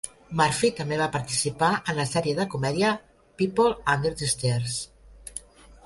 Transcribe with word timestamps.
Murphy 0.37 0.69
també 0.79 0.97
va 1.01 1.09
participar 1.15 1.69
en 1.93 1.99
la 2.01 2.07
sèrie 2.13 2.35
de 2.41 2.47
comèdia 2.55 2.97
"People 3.43 3.71
Under 3.97 4.17
the 4.23 4.35
Stares". 4.37 4.85